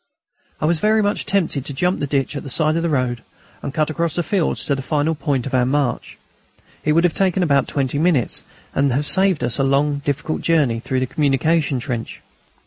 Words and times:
I 0.59 0.65
was 0.65 0.79
very 0.79 1.03
much 1.03 1.27
tempted 1.27 1.63
to 1.63 1.73
jump 1.75 1.99
the 1.99 2.07
ditch 2.07 2.35
at 2.35 2.41
the 2.41 2.49
side 2.49 2.75
of 2.75 2.81
the 2.81 2.89
road 2.89 3.21
and 3.61 3.71
cut 3.71 3.91
across 3.91 4.15
the 4.15 4.23
fields 4.23 4.65
to 4.65 4.73
the 4.73 4.81
final 4.81 5.13
point 5.13 5.45
of 5.45 5.53
our 5.53 5.63
march. 5.63 6.17
It 6.83 6.93
would 6.93 7.03
have 7.03 7.13
taken 7.13 7.43
about 7.43 7.67
twenty 7.67 7.99
minutes, 7.99 8.41
and 8.73 8.91
have 8.93 9.05
saved 9.05 9.43
us 9.43 9.57
the 9.57 9.63
long 9.63 9.99
difficult 9.99 10.41
journey 10.41 10.79
through 10.79 11.01
the 11.01 11.05
communication 11.05 11.79
trench. 11.79 12.19